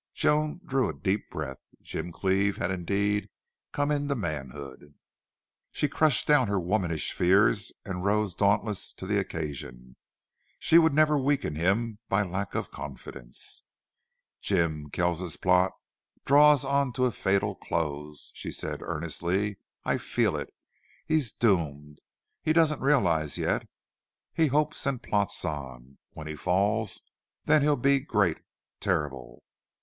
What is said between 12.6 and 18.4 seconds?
confidence. "Jim, Kells's plot draws on to a fatal close,"